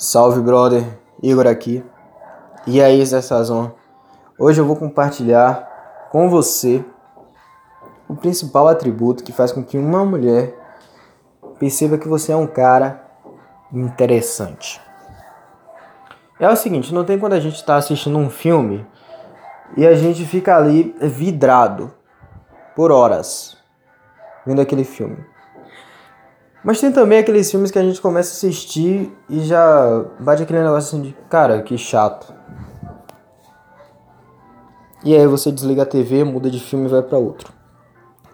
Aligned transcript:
Salve, 0.00 0.40
brother. 0.40 0.84
Igor 1.20 1.48
aqui. 1.48 1.84
E 2.68 2.80
aí, 2.80 3.04
Zé 3.04 3.20
Sazon. 3.20 3.72
Hoje 4.38 4.60
eu 4.60 4.64
vou 4.64 4.76
compartilhar 4.76 6.08
com 6.12 6.30
você 6.30 6.84
o 8.08 8.14
principal 8.14 8.68
atributo 8.68 9.24
que 9.24 9.32
faz 9.32 9.50
com 9.50 9.60
que 9.60 9.76
uma 9.76 10.04
mulher 10.04 10.54
perceba 11.58 11.98
que 11.98 12.06
você 12.06 12.30
é 12.30 12.36
um 12.36 12.46
cara 12.46 13.04
interessante. 13.72 14.80
É 16.38 16.48
o 16.48 16.54
seguinte, 16.54 16.94
não 16.94 17.04
tem 17.04 17.18
quando 17.18 17.32
a 17.32 17.40
gente 17.40 17.56
está 17.56 17.74
assistindo 17.74 18.16
um 18.18 18.30
filme 18.30 18.86
e 19.76 19.84
a 19.84 19.94
gente 19.94 20.24
fica 20.24 20.56
ali 20.56 20.94
vidrado 21.00 21.92
por 22.76 22.92
horas 22.92 23.56
vendo 24.46 24.60
aquele 24.60 24.84
filme. 24.84 25.18
Mas 26.64 26.80
tem 26.80 26.90
também 26.90 27.18
aqueles 27.18 27.50
filmes 27.50 27.70
que 27.70 27.78
a 27.78 27.82
gente 27.82 28.00
começa 28.00 28.30
a 28.30 28.36
assistir 28.36 29.16
e 29.28 29.40
já 29.40 30.04
bate 30.18 30.42
aquele 30.42 30.60
negócio 30.60 30.96
assim 30.96 31.02
de, 31.02 31.16
cara, 31.30 31.62
que 31.62 31.78
chato. 31.78 32.32
E 35.04 35.14
aí 35.16 35.26
você 35.26 35.52
desliga 35.52 35.82
a 35.82 35.86
TV, 35.86 36.24
muda 36.24 36.50
de 36.50 36.58
filme 36.58 36.86
e 36.86 36.88
vai 36.88 37.02
para 37.02 37.18
outro. 37.18 37.52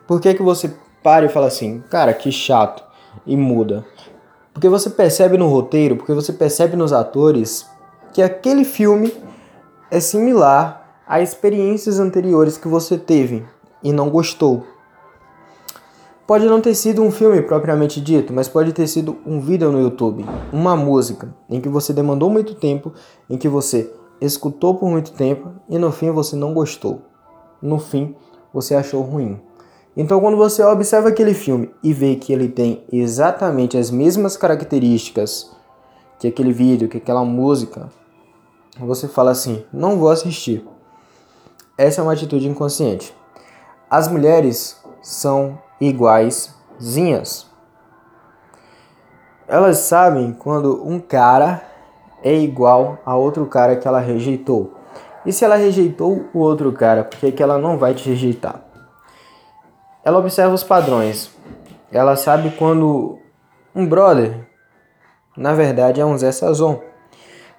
Por 0.07 0.21
que 0.21 0.35
que 0.35 0.43
você 0.43 0.75
para 1.03 1.27
e 1.27 1.29
fala 1.29 1.47
assim, 1.47 1.83
cara, 1.91 2.15
que 2.15 2.33
chato 2.33 2.83
e 3.27 3.37
muda? 3.37 3.85
Porque 4.53 4.69
você 4.69 4.89
percebe 4.89 5.37
no 5.37 5.49
roteiro, 5.49 5.97
porque 5.97 6.15
você 6.15 6.33
percebe 6.33 6.77
nos 6.77 6.93
atores 6.93 7.69
que 8.13 8.23
aquele 8.23 8.65
filme 8.65 9.13
é 9.91 10.01
similar 10.01 11.03
a 11.07 11.21
experiências 11.21 12.01
anteriores 12.01 12.57
que 12.57 12.69
você 12.69 12.97
teve 12.97 13.45
e 13.83 13.93
não 13.93 14.09
gostou. 14.09 14.65
Pode 16.27 16.47
não 16.47 16.61
ter 16.61 16.75
sido 16.75 17.03
um 17.03 17.11
filme 17.11 17.43
propriamente 17.43 18.01
dito, 18.01 18.33
mas 18.33 18.49
pode 18.49 18.73
ter 18.73 18.87
sido 18.87 19.19
um 19.27 19.41
vídeo 19.41 19.71
no 19.71 19.79
YouTube, 19.79 20.25
uma 20.51 20.75
música, 20.75 21.35
em 21.51 21.61
que 21.61 21.69
você 21.69 21.93
demandou 21.93 22.31
muito 22.31 22.55
tempo, 22.55 22.95
em 23.29 23.37
que 23.37 23.47
você 23.47 23.93
escutou 24.21 24.75
por 24.75 24.89
muito 24.89 25.13
tempo 25.13 25.53
e 25.69 25.77
no 25.77 25.93
fim 25.93 26.11
você 26.11 26.35
não 26.35 26.55
gostou. 26.55 27.03
No 27.61 27.79
fim, 27.79 28.15
você 28.55 28.75
achou 28.75 29.03
ruim. 29.03 29.39
Então, 29.95 30.19
quando 30.19 30.37
você 30.37 30.63
observa 30.65 31.11
aquele 31.11 31.35
filme 31.35 31.71
e 31.83 31.93
vê 31.93 32.17
que 32.17 32.33
ele 32.33 32.49
tem 32.49 32.85
exatamente 32.91 33.77
as 33.77 33.91
mesmas 33.91 34.37
características 34.37 35.55
que 36.19 36.27
aquele 36.27 36.53
vídeo, 36.53 36.89
que 36.89 36.97
aquela 36.97 37.25
música, 37.25 37.91
você 38.81 39.07
fala 39.07 39.31
assim: 39.31 39.63
não 39.73 39.99
vou 39.99 40.09
assistir. 40.09 40.67
Essa 41.77 42.01
é 42.01 42.03
uma 42.03 42.13
atitude 42.13 42.49
inconsciente. 42.49 43.15
As 43.91 44.09
mulheres 44.09 44.83
são 45.03 45.59
iguaizinhas. 45.81 47.51
Elas 49.47 49.79
sabem 49.79 50.33
quando 50.33 50.87
um 50.87 50.99
cara 50.99 51.63
é 52.23 52.35
igual 52.35 52.99
a 53.05 53.15
outro 53.15 53.45
cara 53.47 53.77
que 53.77 53.87
ela 53.87 54.01
rejeitou. 54.01 54.73
E 55.27 55.33
se 55.33 55.45
ela 55.45 55.57
rejeitou 55.57 56.27
o 56.33 56.39
outro 56.39 56.73
cara, 56.73 57.05
por 57.05 57.19
que, 57.19 57.33
que 57.33 57.43
ela 57.43 57.59
não 57.59 57.79
vai 57.79 57.95
te 57.95 58.09
rejeitar? 58.09 58.63
Ela 60.03 60.19
observa 60.19 60.55
os 60.55 60.63
padrões. 60.63 61.31
Ela 61.91 62.17
sabe 62.17 62.51
quando 62.51 63.19
um 63.75 63.87
brother, 63.87 64.47
na 65.37 65.55
verdade, 65.55 66.01
é 66.01 66.05
um 66.05 66.17
Zé 66.17 66.33
Sazon. 66.33 66.81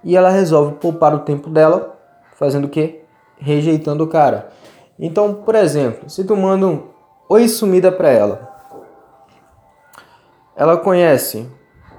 E 0.03 0.16
ela 0.16 0.29
resolve 0.29 0.75
poupar 0.75 1.13
o 1.13 1.19
tempo 1.19 1.50
dela, 1.50 1.97
fazendo 2.35 2.66
o 2.66 2.69
quê? 2.69 3.03
Rejeitando 3.38 4.03
o 4.03 4.07
cara. 4.07 4.50
Então, 5.00 5.33
por 5.33 5.55
exemplo, 5.55 6.09
se 6.09 6.23
tu 6.23 6.38
manda 6.38 6.67
um 6.67 6.94
oi 7.28 7.48
sumida 7.48 7.92
para 7.92 8.09
ela. 8.09 8.56
Ela 10.56 10.78
conhece 10.78 11.50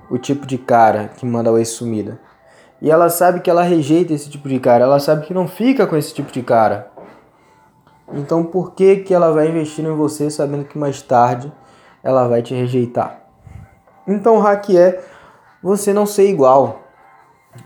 o 0.09 0.19
tipo 0.19 0.47
de 0.47 0.57
cara 0.57 1.09
que 1.09 1.27
manda 1.27 1.51
oi 1.51 1.65
sumida. 1.65 2.21
E 2.81 2.91
ela 2.91 3.09
sabe 3.09 3.41
que 3.41 3.51
ela 3.51 3.63
rejeita 3.63 4.13
esse 4.13 4.31
tipo 4.31 4.49
de 4.49 4.61
cara, 4.61 4.85
ela 4.85 5.01
sabe 5.01 5.27
que 5.27 5.35
não 5.35 5.49
fica 5.49 5.87
com 5.87 5.97
esse 5.97 6.15
tipo 6.15 6.31
de 6.31 6.43
cara. 6.43 6.93
Então 8.13 8.45
por 8.45 8.75
que 8.75 8.97
que 8.97 9.13
ela 9.13 9.33
vai 9.33 9.49
investir 9.49 9.85
em 9.85 9.97
você 9.97 10.31
sabendo 10.31 10.65
que 10.65 10.79
mais 10.79 11.03
tarde 11.03 11.53
ela 12.05 12.29
vai 12.29 12.41
te 12.41 12.55
rejeitar? 12.55 13.21
Então 14.07 14.39
hack 14.39 14.71
é 14.77 15.03
você 15.61 15.93
não 15.93 16.07
ser 16.07 16.29
igual 16.29 16.83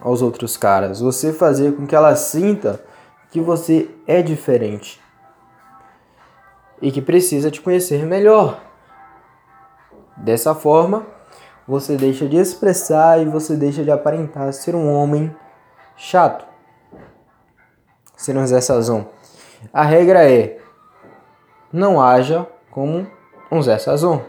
aos 0.00 0.22
outros 0.22 0.56
caras, 0.56 1.00
você 1.00 1.30
fazer 1.30 1.76
com 1.76 1.86
que 1.86 1.94
ela 1.94 2.16
sinta 2.16 2.80
que 3.30 3.40
você 3.40 3.90
é 4.06 4.22
diferente 4.22 4.98
e 6.80 6.90
que 6.90 7.02
precisa 7.02 7.50
te 7.50 7.60
conhecer 7.60 8.04
melhor. 8.06 8.60
Dessa 10.16 10.54
forma, 10.54 11.06
você 11.66 11.96
deixa 11.96 12.26
de 12.26 12.36
expressar 12.36 13.20
e 13.20 13.26
você 13.26 13.56
deixa 13.56 13.82
de 13.82 13.90
aparentar 13.90 14.52
ser 14.52 14.74
um 14.74 14.92
homem 14.92 15.34
chato. 15.96 16.44
Ser 18.16 18.36
um 18.36 18.46
Zé 18.46 18.60
Sazon. 18.60 19.06
A 19.72 19.82
regra 19.82 20.30
é: 20.30 20.58
não 21.72 22.00
haja 22.00 22.46
como 22.70 23.06
um 23.50 23.62
Zé 23.62 23.78
Sazon. 23.78 24.22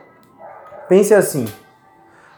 Pense 0.88 1.14
assim: 1.14 1.46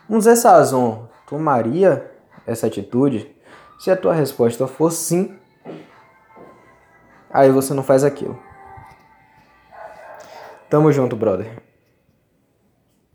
um 0.09 0.19
Zé 0.19 0.35
Sazon 0.35 1.07
tomaria 1.27 2.11
essa 2.45 2.67
atitude? 2.67 3.35
Se 3.79 3.91
a 3.91 3.97
tua 3.97 4.13
resposta 4.13 4.65
for 4.67 4.91
sim, 4.91 5.37
aí 7.29 7.51
você 7.51 7.73
não 7.73 7.83
faz 7.83 8.03
aquilo. 8.03 8.39
Tamo 10.73 10.89
junto, 10.89 11.15
brother. 11.15 11.72